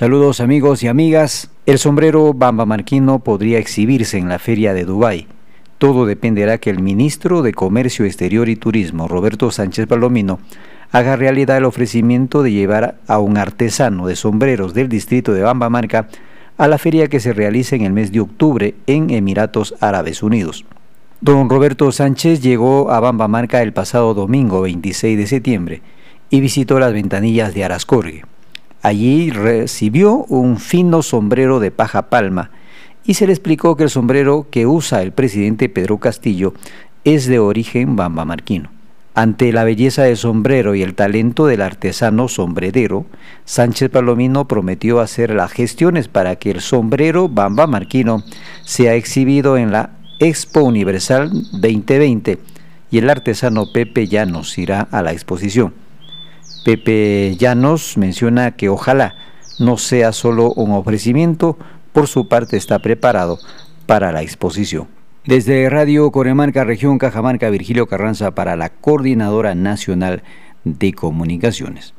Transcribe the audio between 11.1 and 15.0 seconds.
realidad el ofrecimiento de llevar a un artesano de sombreros del